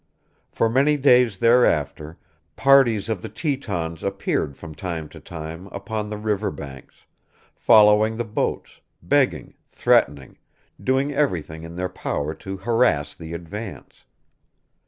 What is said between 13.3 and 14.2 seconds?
advance.